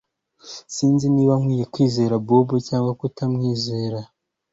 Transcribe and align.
Sinzi 0.75 1.05
niba 1.15 1.33
nkwiye 1.41 1.65
kwizera 1.73 2.13
Bobo 2.27 2.55
cyangwa 2.67 2.91
kutizera 2.99 3.99